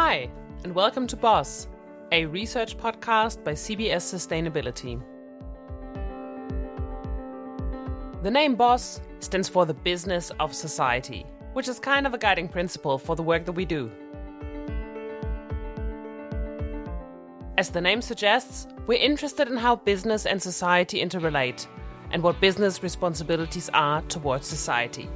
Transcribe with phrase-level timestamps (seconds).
[0.00, 0.30] Hi,
[0.62, 1.66] and welcome to Boss,
[2.12, 5.02] a research podcast by CBS Sustainability.
[8.22, 12.48] The name Boss stands for the business of society, which is kind of a guiding
[12.48, 13.90] principle for the work that we do.
[17.58, 21.66] As the name suggests, we're interested in how business and society interrelate
[22.12, 25.10] and what business responsibilities are towards society.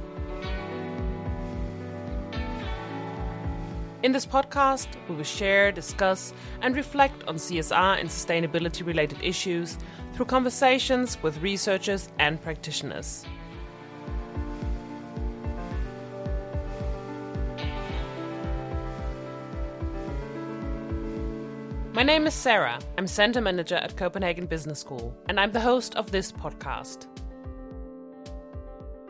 [4.03, 9.77] In this podcast, we will share, discuss, and reflect on CSR and sustainability related issues
[10.11, 13.25] through conversations with researchers and practitioners.
[21.93, 22.79] My name is Sarah.
[22.97, 27.07] I'm Center Manager at Copenhagen Business School, and I'm the host of this podcast.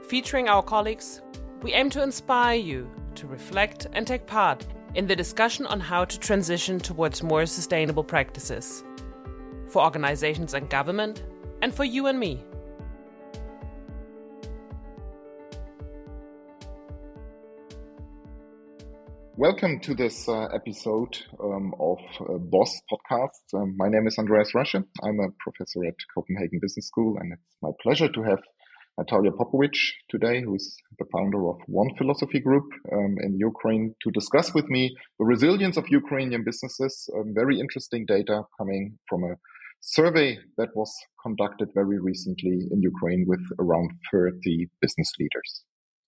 [0.07, 1.23] Featuring our colleagues,
[1.63, 4.63] we aim to inspire you to reflect and take part
[4.95, 8.83] in the discussion on how to transition towards more sustainable practices
[9.67, 11.23] for organizations and government,
[11.63, 12.39] and for you and me.
[19.35, 23.41] Welcome to this uh, episode um, of uh, Boss Podcast.
[23.55, 24.85] Um, my name is Andreas Rasche.
[25.01, 28.43] I'm a professor at Copenhagen Business School, and it's my pleasure to have
[28.99, 34.53] Nataliya Popovych today, who's the founder of One Philosophy Group um, in Ukraine, to discuss
[34.53, 37.09] with me the resilience of Ukrainian businesses.
[37.15, 39.35] Um, very interesting data coming from a
[39.81, 40.91] survey that was
[41.23, 45.63] conducted very recently in Ukraine with around 30 business leaders.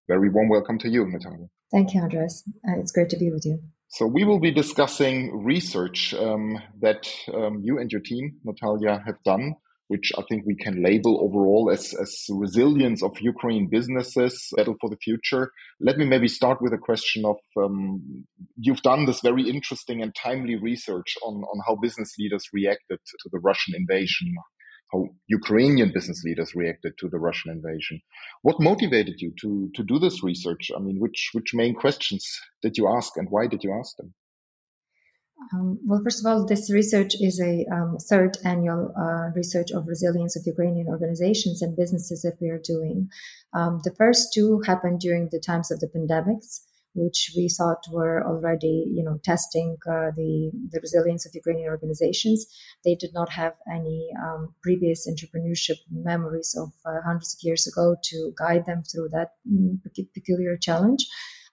[0.08, 1.50] Very warm welcome to you, Nataliya.
[1.72, 2.44] Thank you, Andres.
[2.68, 3.60] Uh, it's great to be with you.
[3.90, 9.16] So we will be discussing research um, that um, you and your team, Nataliya, have
[9.24, 9.56] done
[9.88, 14.90] which I think we can label overall as, as resilience of Ukraine businesses, battle for
[14.90, 15.52] the future.
[15.80, 18.26] Let me maybe start with a question of um,
[18.58, 23.30] you've done this very interesting and timely research on, on how business leaders reacted to
[23.32, 24.34] the Russian invasion,
[24.92, 28.02] how Ukrainian business leaders reacted to the Russian invasion.
[28.42, 30.72] What motivated you to, to do this research?
[30.76, 32.28] I mean, which, which main questions
[32.64, 34.16] did you ask and why did you ask them?
[35.54, 39.88] Um, well, first of all, this research is a um, third annual uh, research of
[39.88, 43.10] resilience of Ukrainian organizations and businesses that we are doing.
[43.54, 46.62] Um, the first two happened during the times of the pandemics,
[46.94, 52.46] which we thought were already, you know, testing uh, the the resilience of Ukrainian organizations.
[52.86, 57.98] They did not have any um, previous entrepreneurship memories of uh, hundreds of years ago
[58.10, 59.80] to guide them through that mm,
[60.14, 61.06] peculiar challenge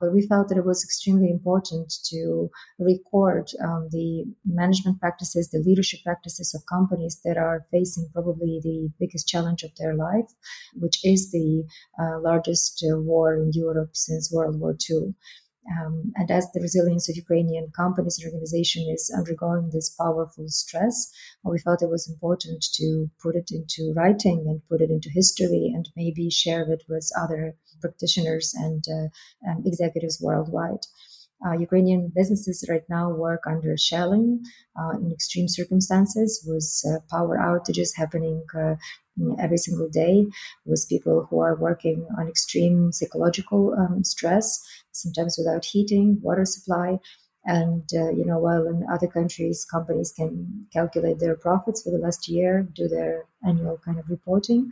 [0.02, 5.62] but we felt that it was extremely important to record um, the management practices, the
[5.64, 10.28] leadership practices of companies that are facing probably the biggest challenge of their life,
[10.74, 11.64] which is the
[12.00, 15.14] uh, largest uh, war in Europe since World War II.
[15.70, 21.12] Um, and as the resilience of Ukrainian companies and organization is undergoing this powerful stress,
[21.44, 25.70] we felt it was important to put it into writing and put it into history
[25.74, 30.84] and maybe share it with other practitioners and uh, um, executives worldwide.
[31.44, 34.44] Uh, Ukrainian businesses right now work under shelling
[34.78, 38.74] uh, in extreme circumstances with uh, power outages happening uh,
[39.38, 40.26] every single day,
[40.64, 44.60] with people who are working on extreme psychological um, stress,
[44.92, 46.98] sometimes without heating, water supply.
[47.44, 51.98] And, uh, you know, while in other countries, companies can calculate their profits for the
[51.98, 54.70] last year, do their annual kind of reporting.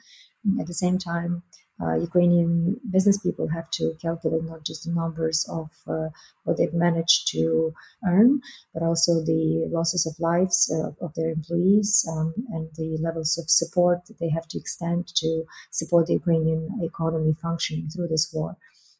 [0.58, 1.42] At the same time,
[1.83, 6.09] uh, Ukrainian business people have to calculate not just the numbers of uh,
[6.45, 7.73] what they've managed to
[8.07, 8.41] earn,
[8.73, 13.49] but also the losses of lives uh, of their employees um, and the levels of
[13.49, 18.57] support that they have to extend to support the Ukrainian economy functioning through this war.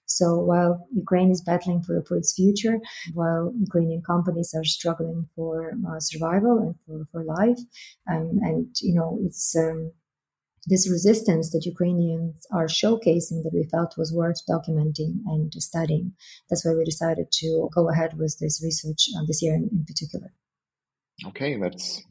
[0.07, 2.81] So while Ukraine is battling for, for its future,
[3.15, 7.61] while Ukrainian companies are struggling for uh, survival and for, for life,
[8.11, 9.93] um, and you know it's um,
[10.67, 16.12] this resistance that Ukrainians are showcasing that we felt was worth documenting and studying.
[16.49, 19.85] That's why we decided to go ahead with this research uh, this year in, in
[19.85, 20.33] particular.
[21.27, 22.03] Okay, that's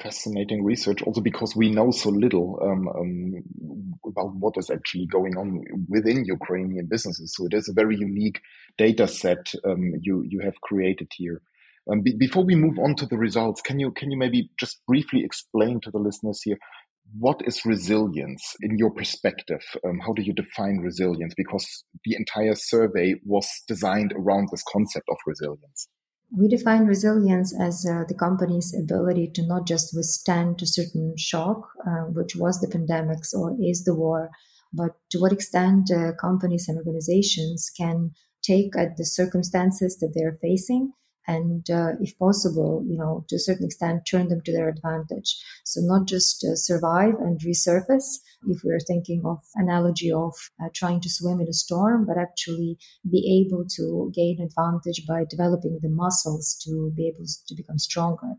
[0.00, 1.02] fascinating research.
[1.02, 6.24] Also, because we know so little um, um, about what is actually going on within
[6.26, 7.34] Ukrainian businesses.
[7.34, 8.40] So it is a very unique
[8.76, 11.40] data set um, you you have created here.
[11.90, 15.24] Um, before we move on to the results, can you can you maybe just briefly
[15.24, 16.58] explain to the listeners here
[17.16, 19.62] what is resilience in your perspective?
[19.84, 21.34] Um, how do you define resilience?
[21.36, 25.88] Because the entire survey was designed around this concept of resilience.
[26.36, 31.70] We define resilience as uh, the company's ability to not just withstand a certain shock,
[31.86, 34.30] uh, which was the pandemics or is the war,
[34.72, 38.10] but to what extent uh, companies and organizations can
[38.42, 40.92] take at the circumstances that they're facing
[41.28, 45.36] and uh, if possible, you know, to a certain extent, turn them to their advantage.
[45.64, 50.32] So not just uh, survive and resurface, if we're thinking of analogy of
[50.62, 52.78] uh, trying to swim in a storm, but actually
[53.08, 58.32] be able to gain advantage by developing the muscles to be able to become stronger.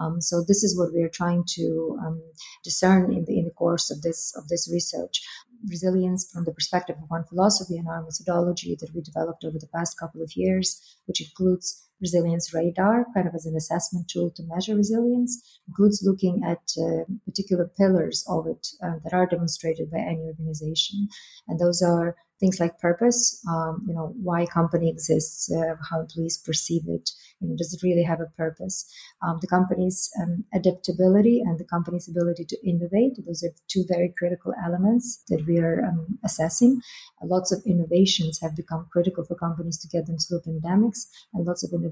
[0.00, 2.22] Um, so this is what we are trying to um,
[2.64, 5.22] discern in the in the course of this of this research.
[5.70, 9.72] Resilience from the perspective of one philosophy and our methodology that we developed over the
[9.72, 14.42] past couple of years, which includes resilience radar, kind of as an assessment tool to
[14.42, 19.98] measure resilience, includes looking at uh, particular pillars of it uh, that are demonstrated by
[19.98, 21.08] any organization.
[21.48, 26.00] And those are things like purpose, um, you know, why a company exists, uh, how
[26.00, 27.08] employees perceive it,
[27.40, 28.92] you know, does it really have a purpose?
[29.22, 33.12] Um, the company's um, adaptability and the company's ability to innovate.
[33.24, 36.80] Those are two very critical elements that we are um, assessing.
[37.22, 41.46] Uh, lots of innovations have become critical for companies to get them through pandemics, and
[41.46, 41.91] lots of innovations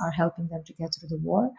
[0.00, 1.50] are helping them to get through the war.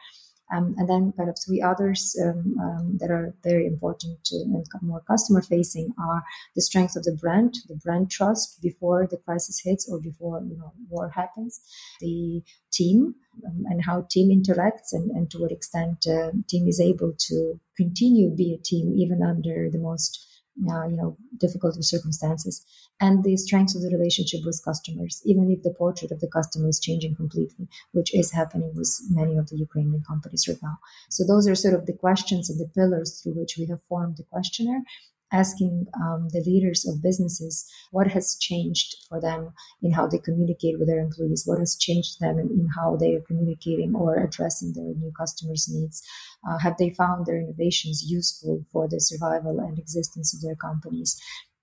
[0.53, 4.65] Um, and then kind of three others um, um, that are very important to, and
[4.81, 6.21] more customer facing are
[6.53, 10.57] the strength of the brand, the brand trust before the crisis hits or before you
[10.57, 11.61] know war happens,
[12.01, 13.15] the team
[13.47, 17.59] um, and how team interacts and, and to what extent uh, team is able to
[17.77, 20.32] continue be a team even under the most
[20.69, 22.65] uh, you know difficult circumstances.
[22.99, 26.69] And the strength of the relationship with customers even if the portrait of the customer
[26.69, 30.77] is changing completely which is happening with many of the ukrainian companies right now.
[31.09, 34.17] So those are sort of the questions and the pillars through which we have formed
[34.17, 34.83] the questionnaire
[35.33, 39.51] asking um, the leaders of businesses what has changed for them
[39.81, 43.15] in how they communicate with their employees, what has changed them in, in how they
[43.15, 46.01] are communicating or addressing their new customers' needs.
[46.47, 51.19] Uh, have they found their innovations useful for the survival and existence of their companies?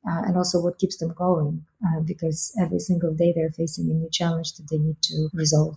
[0.08, 3.94] Uh, and also what keeps them going, uh, because every single day they're facing a
[3.94, 5.76] new challenge that they need to resolve.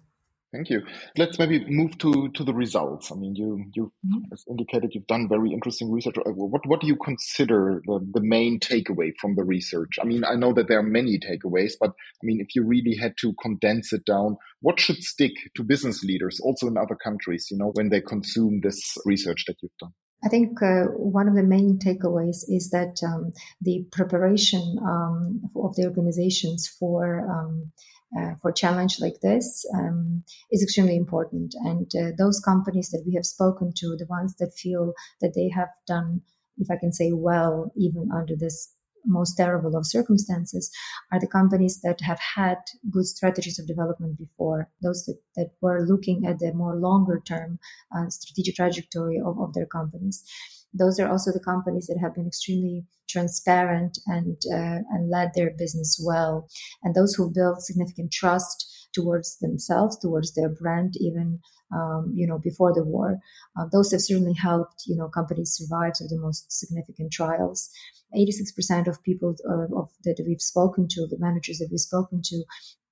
[0.53, 0.83] Thank you.
[1.17, 3.11] Let's maybe move to, to the results.
[3.11, 4.51] I mean, you you mm-hmm.
[4.51, 6.15] indicated you've done very interesting research.
[6.19, 9.97] Uh, what what do you consider the, the main takeaway from the research?
[9.99, 12.95] I mean, I know that there are many takeaways, but I mean, if you really
[12.95, 17.47] had to condense it down, what should stick to business leaders, also in other countries,
[17.49, 19.93] you know, when they consume this research that you've done?
[20.23, 25.75] I think uh, one of the main takeaways is that um, the preparation um, of
[25.75, 27.71] the organizations for um,
[28.17, 31.55] uh, for challenge like this um, is extremely important.
[31.63, 35.49] And uh, those companies that we have spoken to, the ones that feel that they
[35.49, 36.21] have done,
[36.57, 38.73] if I can say well, even under this
[39.05, 40.71] most terrible of circumstances,
[41.11, 42.57] are the companies that have had
[42.89, 47.59] good strategies of development before, those that, that were looking at the more longer term
[47.95, 50.23] uh, strategic trajectory of, of their companies
[50.73, 55.51] those are also the companies that have been extremely transparent and uh, and led their
[55.57, 56.47] business well,
[56.83, 61.39] and those who built significant trust towards themselves, towards their brand, even
[61.73, 63.19] um, you know before the war.
[63.57, 67.69] Uh, those have certainly helped you know companies survive through the most significant trials.
[68.15, 72.43] 86% of people uh, of that we've spoken to, the managers that we've spoken to,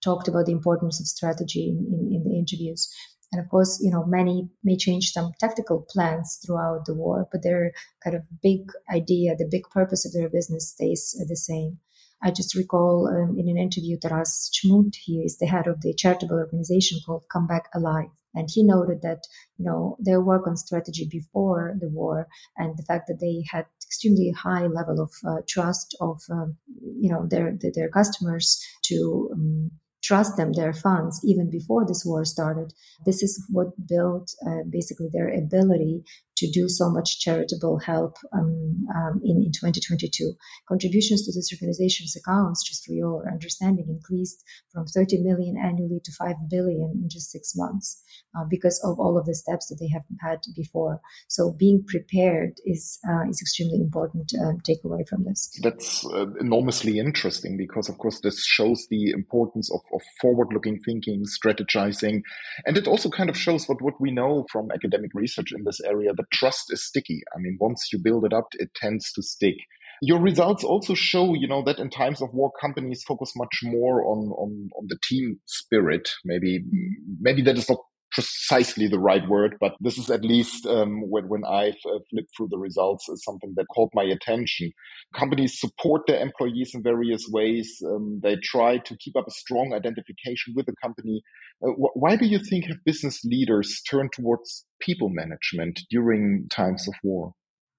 [0.04, 2.92] talked about the importance of strategy in, in, in the interviews.
[3.32, 7.44] And of course, you know, many may change some tactical plans throughout the war, but
[7.44, 7.72] their
[8.04, 11.80] kind of big idea, the big purpose of their business stays the same.
[12.24, 15.94] I just recall um, in an interview, Taras Chmut, he is the head of the
[15.94, 18.12] charitable organization called Come Back Alive.
[18.36, 19.24] And he noted that,
[19.58, 22.28] you know, their work on strategy before the war
[22.58, 27.12] and the fact that they had extremely high level of uh, trust of, um, you
[27.12, 32.74] know, their, their customers to um, trust them their funds even before this war started.
[33.06, 36.04] This is what built uh, basically their ability
[36.42, 40.34] to do so much charitable help um, um, in, in 2022.
[40.68, 44.44] Contributions to this organization's accounts, just for your understanding, increased
[44.74, 48.04] from 30 million annually to 5 billion in just six months
[48.36, 51.00] uh, because of all of the steps that they have had before.
[51.28, 55.52] So being prepared is uh, is extremely important um, takeaway from this.
[55.62, 61.26] That's uh, enormously interesting because, of course, this shows the importance of, of forward-looking thinking,
[61.26, 62.22] strategizing,
[62.66, 65.82] and it also kind of shows what what we know from academic research in this
[65.82, 67.22] area that trust is sticky.
[67.36, 69.56] I mean, once you build it up, it tends to stick.
[70.02, 74.04] Your results also show, you know, that in times of war, companies focus much more
[74.04, 76.10] on, on, on the team spirit.
[76.26, 76.64] Maybe,
[77.20, 77.78] maybe that is not
[78.12, 82.32] precisely the right word, but this is at least um, when, when I've uh, flipped
[82.36, 84.72] through the results is something that caught my attention.
[85.16, 87.82] Companies support their employees in various ways.
[87.86, 91.22] Um, they try to keep up a strong identification with the company.
[91.64, 96.88] Uh, wh- why do you think have business leaders turned towards people management during times
[96.88, 97.34] of war?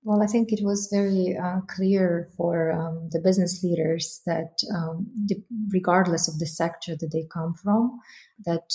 [0.05, 5.07] Well, I think it was very uh, clear for um, the business leaders that, um,
[5.27, 5.37] the,
[5.73, 8.01] regardless of the sector that they come from,
[8.45, 8.69] that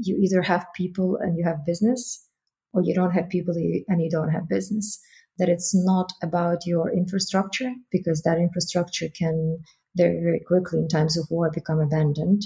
[0.00, 2.28] you either have people and you have business,
[2.72, 5.00] or you don't have people and you don't have business.
[5.38, 9.58] That it's not about your infrastructure because that infrastructure can
[9.96, 12.42] very, very quickly in times of war become abandoned.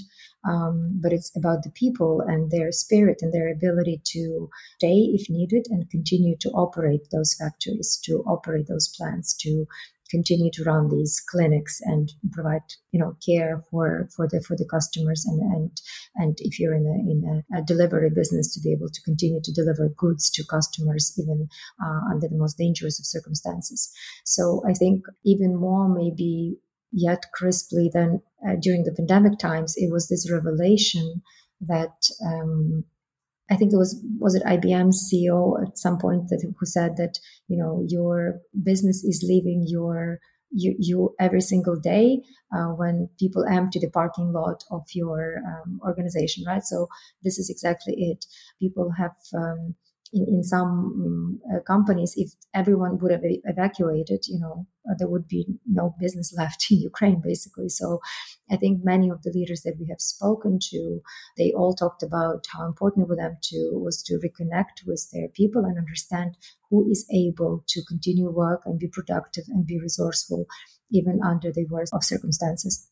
[0.47, 5.29] Um, but it's about the people and their spirit and their ability to stay if
[5.29, 9.65] needed and continue to operate those factories, to operate those plants, to
[10.09, 12.61] continue to run these clinics and provide
[12.91, 15.81] you know care for for the for the customers and and
[16.15, 19.41] and if you're in a in a, a delivery business to be able to continue
[19.43, 21.47] to deliver goods to customers even
[21.83, 23.91] uh, under the most dangerous of circumstances
[24.25, 26.57] so i think even more maybe
[26.91, 29.75] yet crisply than uh, during the pandemic times.
[29.77, 31.21] It was this revelation
[31.61, 32.85] that um,
[33.49, 37.19] I think it was was it IBM CEO at some point that who said that
[37.47, 40.19] you know your business is leaving your
[40.51, 42.21] you, you every single day
[42.55, 46.63] uh, when people empty the parking lot of your um, organization, right?
[46.63, 46.87] So
[47.23, 48.25] this is exactly it.
[48.59, 49.75] People have um,
[50.11, 55.07] in, in some um, uh, companies, if everyone would have evacuated, you know, uh, there
[55.07, 57.69] would be no business left in Ukraine, basically.
[57.69, 57.99] So
[58.49, 61.01] I think many of the leaders that we have spoken to,
[61.37, 65.63] they all talked about how important for them to was to reconnect with their people
[65.65, 66.37] and understand
[66.69, 70.45] who is able to continue work and be productive and be resourceful,
[70.91, 72.89] even under the worst of circumstances.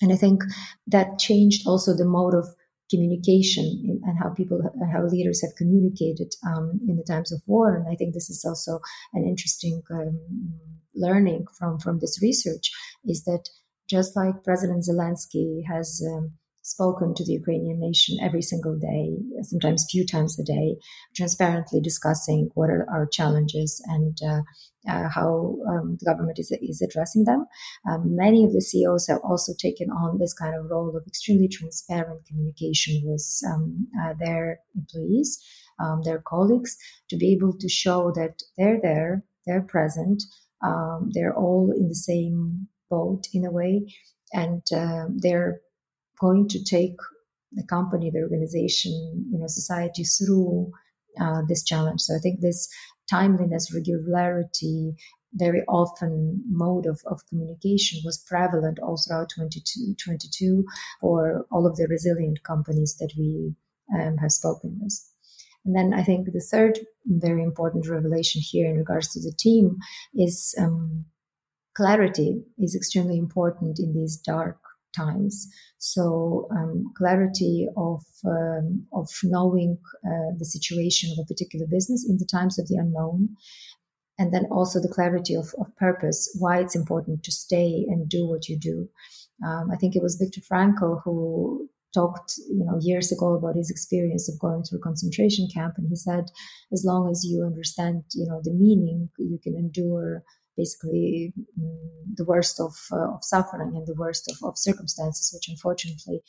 [0.00, 0.42] And I think
[0.86, 2.46] that changed also the mode of
[2.90, 4.60] communication and how people,
[4.92, 7.76] how leaders have communicated um, in the times of war.
[7.76, 8.80] And I think this is also
[9.14, 10.20] an interesting um,
[10.94, 12.70] learning from from this research
[13.04, 13.48] is that
[13.88, 19.86] just like President Zelensky has um, spoken to the Ukrainian nation every single day, sometimes
[19.90, 20.76] few times a day,
[21.14, 24.40] transparently discussing what are our challenges and uh,
[24.88, 27.46] uh, how um, the government is, is addressing them.
[27.88, 31.48] Um, many of the CEOs have also taken on this kind of role of extremely
[31.48, 35.42] transparent communication with um, uh, their employees,
[35.82, 36.76] um, their colleagues,
[37.08, 40.22] to be able to show that they're there, they're present,
[40.62, 43.92] um, they're all in the same boat in a way,
[44.32, 45.60] and uh, they're
[46.20, 46.96] going to take
[47.52, 50.70] the company, the organization, you know, society through
[51.20, 52.00] uh, this challenge.
[52.00, 52.68] So I think this
[53.08, 54.94] timeliness, regularity,
[55.34, 60.64] very often mode of, of communication was prevalent all throughout 2022
[61.00, 63.54] for all of the resilient companies that we
[63.94, 65.00] um, have spoken with.
[65.64, 69.78] And then I think the third very important revelation here in regards to the team
[70.14, 71.06] is um,
[71.74, 74.58] clarity is extremely important in these dark
[74.94, 75.48] times.
[75.78, 82.16] So um, clarity of um, of knowing uh, the situation of a particular business in
[82.18, 83.28] the times of the unknown,
[84.18, 88.26] and then also the clarity of, of purpose, why it's important to stay and do
[88.26, 88.88] what you do.
[89.46, 93.70] Um, I think it was Viktor Frankl who talked, you know, years ago about his
[93.70, 96.24] experience of going through concentration camp, and he said,
[96.72, 100.22] as long as you understand, you know, the meaning, you can endure
[100.56, 101.76] basically mm,
[102.16, 106.20] the worst of, uh, of suffering and the worst of, of circumstances, which unfortunately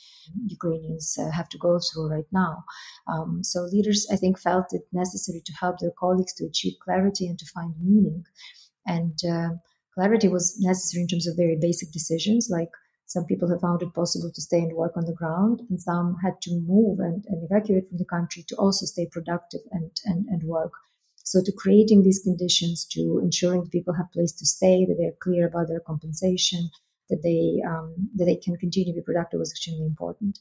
[0.48, 2.64] Ukrainians uh, have to go through right now.
[3.08, 7.28] Um, so leaders, I think, felt it necessary to help their colleagues to achieve clarity
[7.28, 8.24] and to find meaning.
[8.86, 9.50] And uh,
[9.94, 12.70] clarity was necessary in terms of very basic decisions, like
[13.08, 16.18] some people have found it possible to stay and work on the ground, and some
[16.24, 20.26] had to move and, and evacuate from the country to also stay productive and, and,
[20.28, 20.72] and work.
[21.26, 25.48] So to creating these conditions, to ensuring people have place to stay, that they're clear
[25.48, 26.70] about their compensation,
[27.10, 30.40] that they um, that they can continue to be productive was extremely important.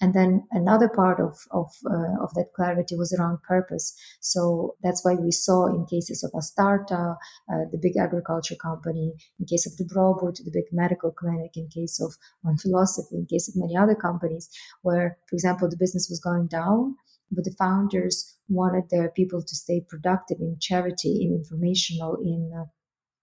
[0.00, 3.94] And then another part of of, uh, of that clarity was around purpose.
[4.20, 7.16] So that's why we saw in cases of Astarta,
[7.52, 12.00] uh, the big agriculture company, in case of Dobrobut, the big medical clinic, in case
[12.00, 16.20] of One Philosophy, in case of many other companies, where, for example, the business was
[16.20, 16.96] going down,
[17.32, 22.64] but the founders wanted their people to stay productive in charity, in informational, in uh,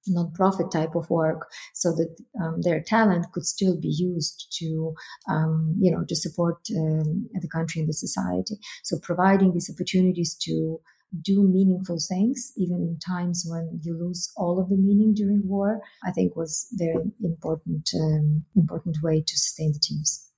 [0.08, 4.94] non-profit type of work so that um, their talent could still be used to
[5.30, 8.56] um, you know to support um, the country and the society.
[8.84, 10.80] So providing these opportunities to
[11.22, 15.82] do meaningful things even in times when you lose all of the meaning during war
[16.06, 20.29] i think was very important um, important way to sustain the teams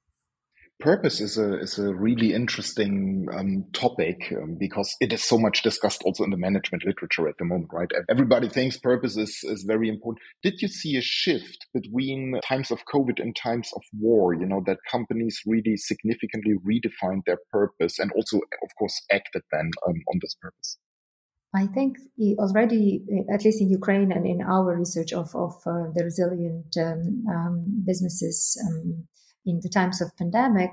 [0.81, 5.61] purpose is a is a really interesting um, topic um, because it is so much
[5.61, 7.89] discussed also in the management literature at the moment, right?
[8.09, 10.19] Everybody thinks purpose is is very important.
[10.43, 14.33] Did you see a shift between times of COVID and times of war?
[14.33, 19.69] You know that companies really significantly redefined their purpose and also, of course, acted then
[19.87, 20.77] um, on this purpose.
[21.53, 21.97] I think
[22.39, 27.25] already, at least in Ukraine and in our research of, of uh, the resilient um,
[27.29, 29.07] um, businesses, um,
[29.45, 30.71] in the times of pandemic,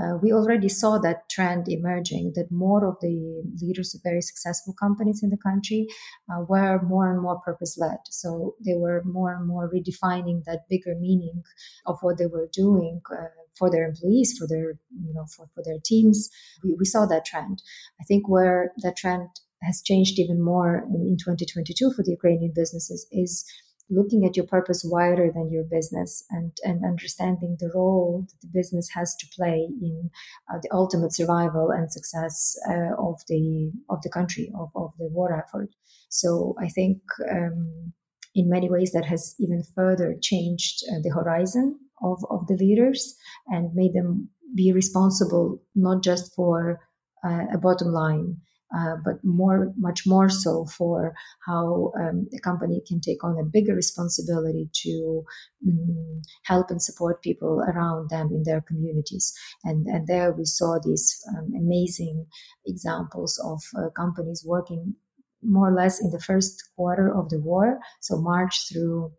[0.00, 4.74] uh, we already saw that trend emerging that more of the leaders of very successful
[4.74, 5.86] companies in the country
[6.30, 7.98] uh, were more and more purpose led.
[8.10, 11.42] So they were more and more redefining that bigger meaning
[11.86, 15.62] of what they were doing uh, for their employees, for their you know for, for
[15.64, 16.28] their teams.
[16.62, 17.62] We, we saw that trend.
[18.00, 19.28] I think where that trend
[19.62, 23.44] has changed even more in, in 2022 for the Ukrainian businesses is
[23.90, 28.58] looking at your purpose wider than your business and, and understanding the role that the
[28.58, 30.10] business has to play in
[30.52, 35.08] uh, the ultimate survival and success uh, of the of the country of, of the
[35.08, 35.70] war effort.
[36.08, 36.98] So I think
[37.30, 37.92] um,
[38.34, 43.16] in many ways that has even further changed uh, the horizon of, of the leaders
[43.48, 46.80] and made them be responsible not just for
[47.24, 48.36] uh, a bottom line
[48.76, 51.14] uh, but more, much more so for
[51.46, 55.24] how um, a company can take on a bigger responsibility to
[55.66, 59.32] um, help and support people around them in their communities.
[59.64, 62.26] And, and there we saw these um, amazing
[62.66, 64.94] examples of uh, companies working
[65.42, 69.10] more or less in the first quarter of the war, so March through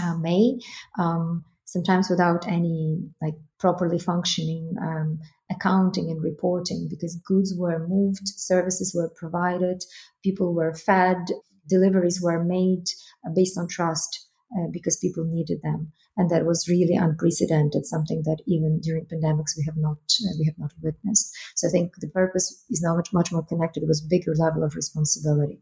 [0.00, 0.58] uh, May
[0.98, 5.18] um, sometimes without any like properly functioning um,
[5.50, 9.84] accounting and reporting because goods were moved, services were provided,
[10.22, 11.18] people were fed,
[11.68, 12.84] deliveries were made
[13.26, 14.26] uh, based on trust
[14.56, 15.92] uh, because people needed them.
[16.16, 20.46] And that was really unprecedented, something that even during pandemics we have not uh, we
[20.46, 21.34] have not witnessed.
[21.54, 24.74] So I think the purpose is now much much more connected with bigger level of
[24.74, 25.60] responsibility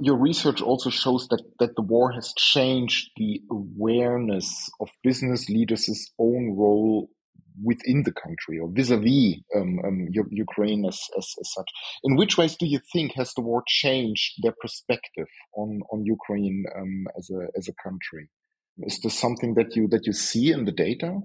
[0.00, 6.10] your research also shows that, that the war has changed the awareness of business leaders'
[6.18, 7.10] own role
[7.62, 11.70] within the country or vis-a-vis um, um, Ukraine as, as, as, such.
[12.04, 15.26] In which ways do you think has the war changed their perspective
[15.56, 18.28] on, on Ukraine um, as, a, as a country?
[18.78, 21.18] Is this something that you that you see in the data?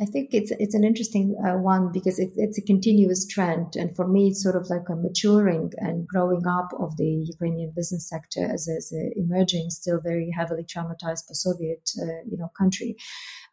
[0.00, 3.94] I think it's it's an interesting uh, one because it, it's a continuous trend, and
[3.94, 8.08] for me, it's sort of like a maturing and growing up of the Ukrainian business
[8.08, 12.96] sector as, as an emerging, still very heavily traumatized post-Soviet, uh, you know, country.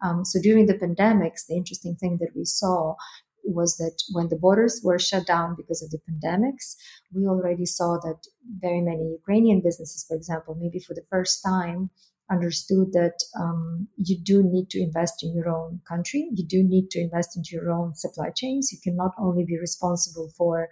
[0.04, 2.96] Um, so during the pandemics, the interesting thing that we saw
[3.44, 6.76] was that when the borders were shut down because of the pandemics,
[7.14, 8.20] we already saw that
[8.60, 11.92] very many Ukrainian businesses, for example, maybe for the first time
[12.32, 16.30] understood that um, you do need to invest in your own country.
[16.34, 18.72] You do need to invest into your own supply chains.
[18.72, 20.70] You can not only be responsible for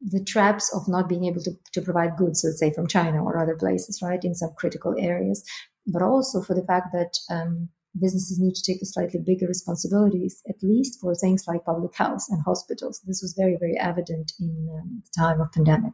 [0.00, 3.38] the traps of not being able to, to provide goods, let's say from China or
[3.38, 5.44] other places, right, in some critical areas,
[5.86, 7.68] but also for the fact that um,
[8.00, 12.24] businesses need to take a slightly bigger responsibilities, at least for things like public health
[12.30, 13.00] and hospitals.
[13.06, 15.92] This was very, very evident in um, the time of pandemic.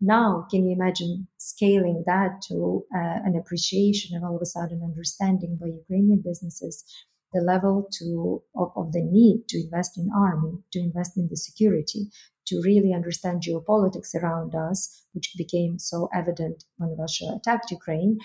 [0.00, 4.82] Now, can you imagine scaling that to uh, an appreciation and all of a sudden
[4.82, 6.84] understanding by Ukrainian businesses
[7.32, 11.36] the level to of, of, the need to invest in army, to invest in the
[11.36, 12.10] security,
[12.46, 18.18] to really understand geopolitics around us, which became so evident when Russia attacked Ukraine,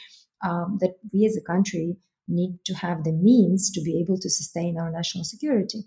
[0.44, 4.30] um, that we as a country need to have the means to be able to
[4.30, 5.84] sustain our national security.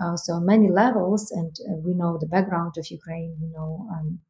[0.00, 4.20] Uh, so many levels, and uh, we know the background of Ukraine, we know um,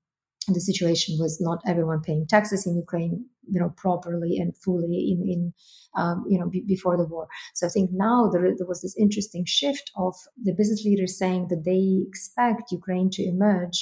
[0.49, 5.29] the situation was not everyone paying taxes in Ukraine, you know, properly and fully in,
[5.29, 5.53] in
[5.97, 7.29] um, you know, b- before the war.
[7.55, 11.49] So I think now there, there was this interesting shift of the business leaders saying
[11.49, 13.79] that they expect Ukraine to emerge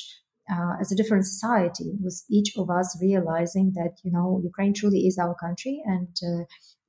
[0.50, 5.06] uh, as a different society, with each of us realizing that you know Ukraine truly
[5.06, 6.44] is our country and uh,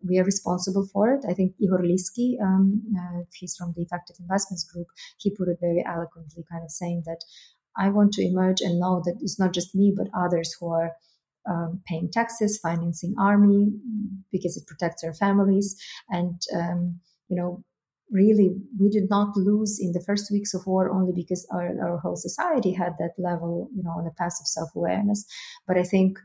[0.08, 1.26] we are responsible for it.
[1.28, 5.58] I think Igor Liski, um, uh, he's from the Effective Investments Group, he put it
[5.60, 7.22] very eloquently, kind of saying that
[7.78, 10.92] I want to emerge and know that it's not just me, but others who are
[11.50, 13.72] um, paying taxes, financing army
[14.32, 15.76] because it protects our families,
[16.10, 17.64] and um, you know,
[18.12, 21.98] really, we did not lose in the first weeks of war only because our, our
[22.00, 25.26] whole society had that level, you know, on the path of self awareness.
[25.68, 26.18] But I think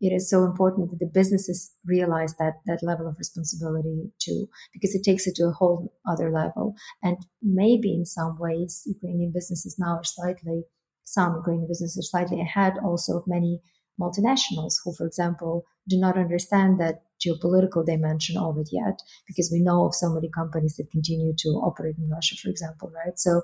[0.00, 4.94] it is so important that the businesses realize that that level of responsibility too, because
[4.94, 6.74] it takes it to a whole other level.
[7.02, 10.64] And maybe in some ways, Ukrainian businesses now are slightly
[11.12, 13.60] some green businesses slightly ahead also of many
[14.00, 19.60] multinationals who, for example, do not understand that geopolitical dimension of it yet, because we
[19.60, 23.18] know of so many companies that continue to operate in Russia, for example, right?
[23.18, 23.42] So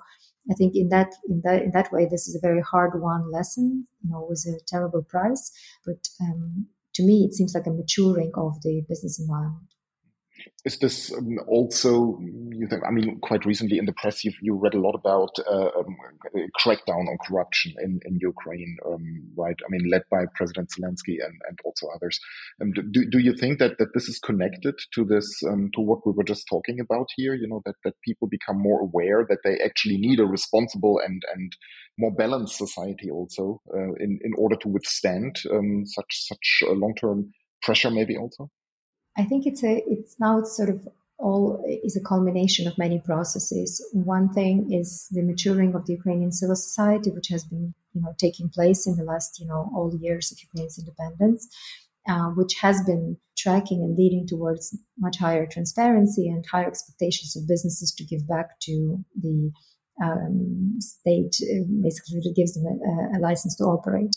[0.50, 3.30] I think in that in that in that way, this is a very hard won
[3.30, 5.52] lesson, you know, with a terrible price.
[5.84, 9.68] But um, to me, it seems like a maturing of the business environment.
[10.64, 14.54] Is this um, also, you think, I mean, quite recently in the press, you've, you
[14.54, 15.96] read a lot about uh, um,
[16.60, 19.56] crackdown on corruption in, in Ukraine, um, right?
[19.64, 22.18] I mean, led by President Zelensky and, and also others.
[22.60, 26.12] Do, do you think that, that this is connected to this, um, to what we
[26.12, 27.34] were just talking about here?
[27.34, 31.22] You know, that, that people become more aware that they actually need a responsible and,
[31.34, 31.56] and
[31.98, 37.90] more balanced society also uh, in, in order to withstand um, such, such long-term pressure
[37.90, 38.50] maybe also?
[39.18, 40.86] I think it's a it's now it's sort of
[41.18, 43.84] all is a culmination of many processes.
[43.92, 48.14] One thing is the maturing of the Ukrainian civil society, which has been you know
[48.16, 51.48] taking place in the last you know all years of Ukraine's independence,
[52.08, 57.48] uh, which has been tracking and leading towards much higher transparency and higher expectations of
[57.48, 59.50] businesses to give back to the
[60.00, 64.14] um, state, uh, basically, gives them a, a license to operate.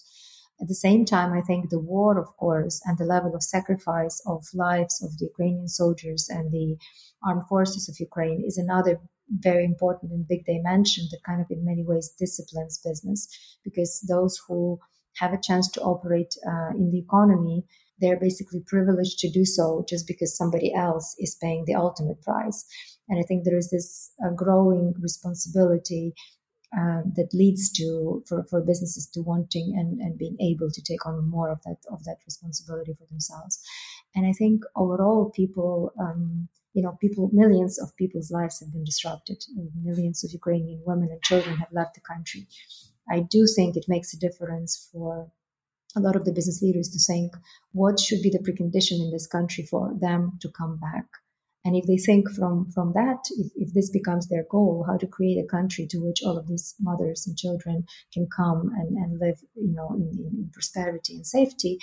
[0.61, 4.21] At the same time, I think the war, of course, and the level of sacrifice
[4.27, 6.77] of lives of the Ukrainian soldiers and the
[7.23, 11.65] armed forces of Ukraine is another very important and big dimension that kind of in
[11.65, 13.27] many ways disciplines business
[13.63, 14.77] because those who
[15.15, 17.65] have a chance to operate uh, in the economy
[17.99, 22.65] they're basically privileged to do so just because somebody else is paying the ultimate price.
[23.07, 26.13] And i think there is this uh, growing responsibility
[26.77, 31.05] uh, that leads to for, for businesses to wanting and, and being able to take
[31.05, 33.61] on more of that of that responsibility for themselves.
[34.15, 38.83] And I think overall, people, um, you know, people, millions of people's lives have been
[38.83, 39.43] disrupted.
[39.83, 42.47] Millions of Ukrainian women and children have left the country.
[43.09, 45.29] I do think it makes a difference for
[45.95, 47.35] a lot of the business leaders to think
[47.73, 51.05] what should be the precondition in this country for them to come back
[51.63, 55.07] and if they think from, from that, if, if this becomes their goal, how to
[55.07, 59.19] create a country to which all of these mothers and children can come and, and
[59.19, 61.77] live, you know, in, in prosperity and safety,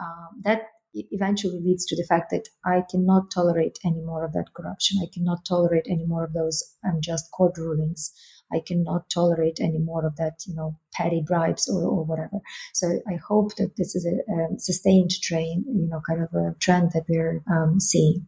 [0.00, 0.62] um, that
[0.94, 4.98] eventually leads to the fact that I cannot tolerate any more of that corruption.
[5.02, 8.12] I cannot tolerate any more of those unjust court rulings.
[8.52, 12.40] I cannot tolerate any more of that, you know, petty bribes or, or whatever.
[12.74, 16.54] So I hope that this is a, a sustained train, you know, kind of a
[16.58, 18.26] trend that we're um, seeing.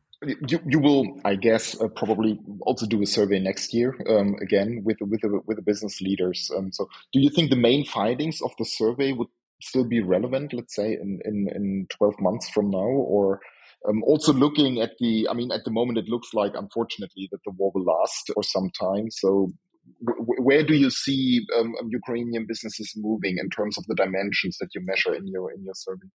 [0.48, 4.82] You, you will, I guess, uh, probably also do a survey next year um, again
[4.84, 6.50] with with the, with the business leaders.
[6.56, 9.28] Um, so, do you think the main findings of the survey would
[9.60, 13.40] still be relevant, let's say, in in, in twelve months from now, or
[13.88, 15.28] um, also looking at the?
[15.28, 18.42] I mean, at the moment, it looks like, unfortunately, that the war will last for
[18.42, 19.10] some time.
[19.10, 19.52] So,
[20.00, 24.80] where do you see um, Ukrainian businesses moving in terms of the dimensions that you
[24.84, 26.08] measure in your in your survey?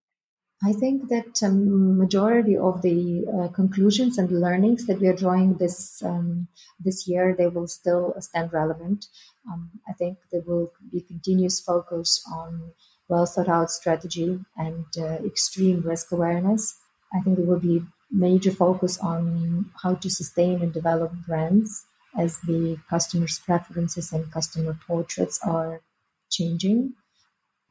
[0.62, 5.56] I think that um, majority of the uh, conclusions and learnings that we are drawing
[5.56, 9.06] this um, this year, they will still stand relevant.
[9.50, 12.74] Um, I think there will be continuous focus on
[13.08, 16.76] well thought out strategy and uh, extreme risk awareness.
[17.14, 21.86] I think there will be major focus on how to sustain and develop brands
[22.18, 25.82] as the customers' preferences and customer portraits are
[26.30, 26.96] changing.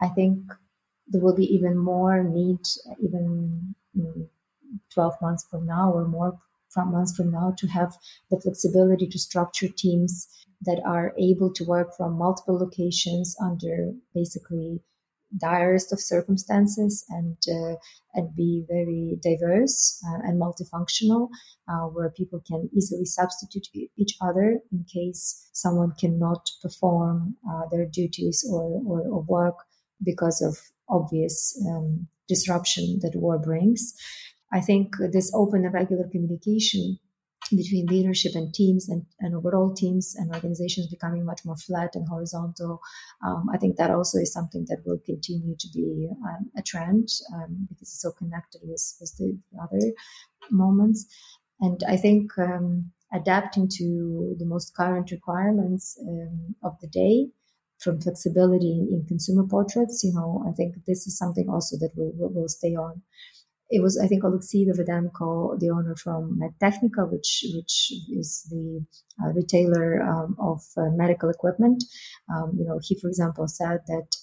[0.01, 0.41] I think
[1.11, 2.61] there will be even more need,
[3.03, 3.75] even
[4.93, 6.39] 12 months from now or more
[6.71, 7.97] from months from now, to have
[8.31, 10.29] the flexibility to structure teams
[10.63, 14.81] that are able to work from multiple locations under basically
[15.37, 17.77] direst of circumstances and uh,
[18.15, 21.29] and be very diverse uh, and multifunctional,
[21.69, 27.85] uh, where people can easily substitute each other in case someone cannot perform uh, their
[27.87, 29.57] duties or, or, or work
[30.03, 30.57] because of
[30.89, 33.95] obvious um, disruption that war brings.
[34.53, 36.99] I think this open and regular communication
[37.51, 42.07] between leadership and teams and, and overall teams and organizations becoming much more flat and
[42.09, 42.81] horizontal.
[43.25, 47.09] Um, I think that also is something that will continue to be um, a trend
[47.35, 49.93] um, because it's so connected with, with the other
[50.51, 51.07] moments.
[51.61, 57.29] And I think um, adapting to the most current requirements um, of the day
[57.79, 61.93] from flexibility in, in, consumer portraits, you know, I think this is something also that
[61.97, 63.03] will, will, will stay on.
[63.71, 68.85] It was, I think, Alexei Davydenko, the owner from MedTechnica, which which is the
[69.23, 71.85] uh, retailer um, of uh, medical equipment.
[72.35, 74.17] Um, you know, he, for example, said that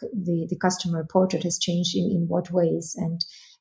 [0.00, 3.20] the the customer portrait has changed in, in what ways, and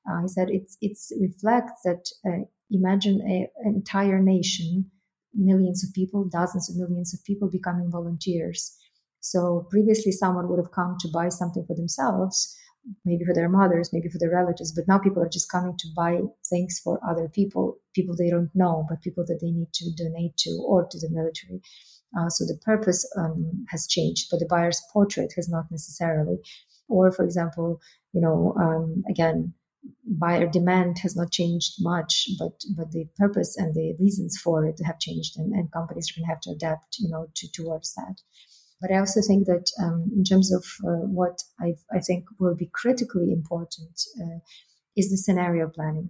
[0.09, 4.89] uh, he said it's it's reflects that uh, imagine a, an entire nation,
[5.35, 8.75] millions of people, dozens of millions of people becoming volunteers
[9.19, 12.55] so previously, someone would have come to buy something for themselves,
[13.05, 15.87] maybe for their mothers, maybe for their relatives, but now people are just coming to
[15.95, 19.91] buy things for other people, people they don't know, but people that they need to
[19.95, 21.61] donate to or to the military.
[22.17, 26.37] Uh, so the purpose um, has changed, but the buyer's portrait has not necessarily.
[26.87, 27.79] Or, for example,
[28.13, 29.53] you know, um, again,
[30.05, 34.79] buyer demand has not changed much, but but the purpose and the reasons for it
[34.83, 37.93] have changed, and, and companies are going to have to adapt, you know, to towards
[37.93, 38.15] that.
[38.81, 42.55] But I also think that um, in terms of uh, what I, I think will
[42.55, 44.39] be critically important uh,
[44.95, 46.09] is the scenario planning.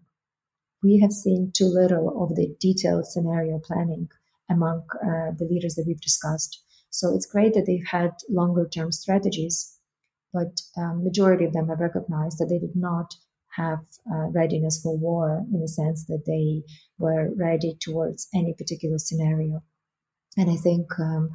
[0.83, 4.09] We have seen too little of the detailed scenario planning
[4.49, 6.63] among uh, the leaders that we've discussed.
[6.89, 9.77] So it's great that they've had longer term strategies,
[10.33, 13.15] but um, majority of them have recognized that they did not
[13.55, 13.79] have
[14.11, 16.63] uh, readiness for war in the sense that they
[16.97, 19.61] were ready towards any particular scenario.
[20.37, 21.31] And I think um,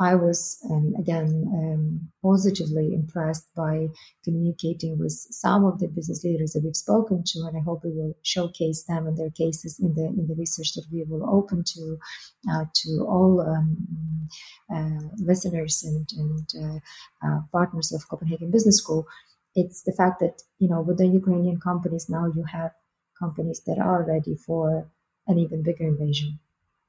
[0.00, 3.88] I was um, again um, positively impressed by
[4.24, 7.90] communicating with some of the business leaders that we've spoken to, and I hope we
[7.90, 11.64] will showcase them and their cases in the in the research that we will open
[11.74, 11.98] to
[12.50, 14.28] uh, to all um,
[14.72, 19.06] uh, listeners and and uh, uh partners of Copenhagen Business School.
[19.56, 22.70] It's the fact that you know with the Ukrainian companies now you have
[23.18, 24.88] companies that are ready for
[25.26, 26.38] an even bigger invasion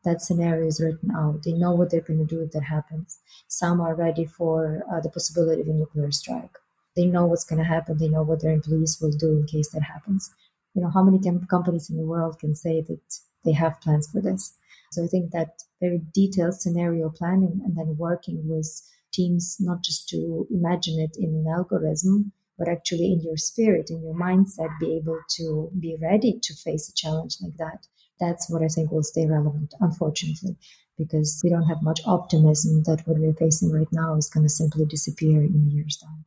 [0.06, 1.44] that scenario is written out.
[1.44, 3.20] They know what they're going to do if that happens.
[3.48, 6.58] Some are ready for uh, the possibility of a nuclear strike.
[6.96, 7.98] They know what's going to happen.
[7.98, 10.30] They know what their employees will do in case that happens.
[10.74, 14.22] You know, how many companies in the world can say that they have plans for
[14.22, 14.54] this?
[14.92, 18.70] So I think that very detailed scenario planning and then working with
[19.12, 24.02] teams, not just to imagine it in an algorithm, but actually in your spirit, in
[24.04, 27.88] your mindset, be able to be ready to face a challenge like that
[28.20, 30.58] that's what I think will stay relevant, unfortunately,
[30.98, 34.50] because we don't have much optimism that what we're facing right now is going to
[34.50, 36.26] simply disappear in a year's time.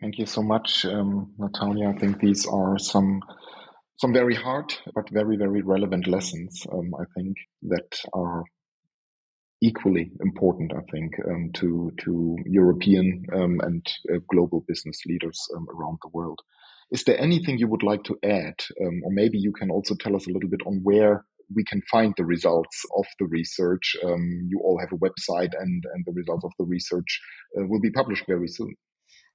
[0.00, 1.94] Thank you so much, um, Nataliya.
[1.94, 3.22] I think these are some
[3.98, 6.66] some very hard but very very relevant lessons.
[6.70, 8.44] Um, I think that are
[9.62, 10.72] equally important.
[10.74, 16.10] I think um, to to European um, and uh, global business leaders um, around the
[16.12, 16.40] world.
[16.90, 18.54] Is there anything you would like to add?
[18.80, 21.82] Um, or maybe you can also tell us a little bit on where we can
[21.90, 23.96] find the results of the research.
[24.04, 27.20] Um, you all have a website, and, and the results of the research
[27.56, 28.74] uh, will be published very soon.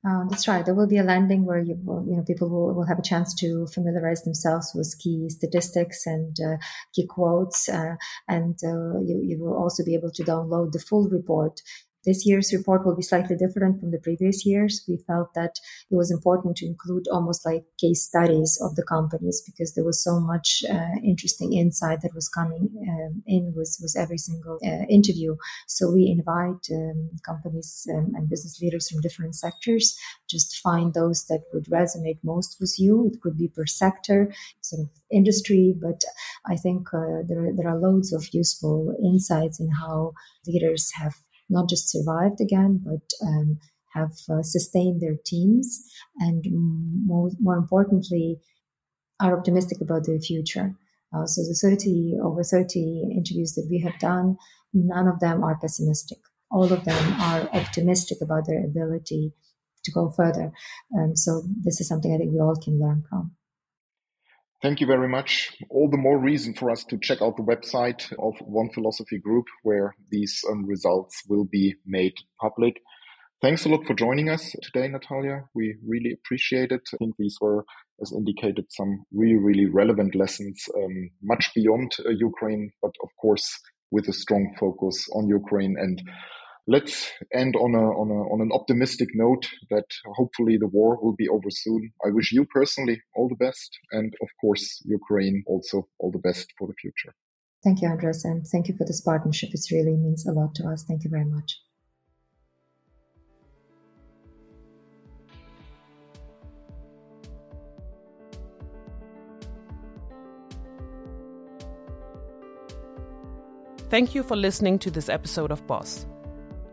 [0.08, 0.66] Uh, that's right.
[0.66, 3.04] There will be a landing where you, will, you know people will, will have a
[3.04, 6.58] chance to familiarize themselves with key statistics and uh,
[6.94, 7.96] key quotes, uh,
[8.28, 11.62] and uh, you, you will also be able to download the full report
[12.06, 14.84] this year's report will be slightly different from the previous years.
[14.88, 15.60] We felt that
[15.90, 20.04] it was important to include almost like case studies of the companies because there was
[20.04, 24.86] so much uh, interesting insight that was coming um, in with, with every single uh,
[24.90, 25.36] interview.
[25.68, 29.98] So we invite um, companies um, and business leaders from different sectors.
[30.30, 33.12] Just find those that would resonate most with you.
[33.14, 36.02] It could be per sector, sort of industry, but
[36.46, 40.14] I think uh, there, there are loads of useful insights in how
[40.48, 41.16] leaders have
[41.52, 43.60] not just survived again, but um,
[43.94, 45.84] have uh, sustained their teams
[46.18, 46.46] and
[47.06, 48.40] more, more importantly,
[49.20, 50.74] are optimistic about their future.
[51.14, 54.38] Uh, so the 30 over 30 interviews that we have done,
[54.74, 56.20] none of them are pessimistic.
[56.50, 59.34] All of them are optimistic about their ability
[59.84, 60.52] to go further.
[60.98, 63.32] Um, so this is something I think we all can learn from.
[64.62, 65.58] Thank you very much.
[65.72, 69.46] All the more reason for us to check out the website of One Philosophy Group,
[69.64, 72.76] where these um, results will be made public.
[73.42, 75.46] Thanks a lot for joining us today, Nataliya.
[75.56, 76.82] We really appreciate it.
[76.94, 77.66] I think these were,
[78.04, 83.60] as indicated, some really, really relevant lessons, um, much beyond uh, Ukraine, but of course,
[83.90, 86.04] with a strong focus on Ukraine and
[86.68, 91.16] let's end on a on a on an optimistic note that hopefully the war will
[91.16, 91.92] be over soon.
[92.06, 96.54] I wish you personally all the best, and of course Ukraine also all the best
[96.58, 97.14] for the future.
[97.64, 99.50] Thank you, Andres, and thank you for this partnership.
[99.54, 100.84] It really means a lot to us.
[100.88, 101.60] Thank you very much.
[113.90, 116.06] Thank you for listening to this episode of Boss.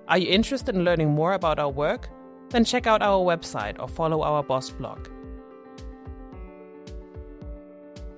[0.08, 2.08] Are you interested in learning more about our work?
[2.48, 5.06] Then check out our website or follow our Boss blog.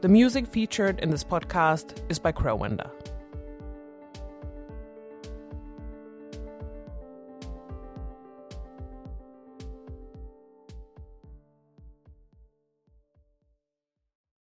[0.01, 2.89] The music featured in this podcast is by Crowwinder.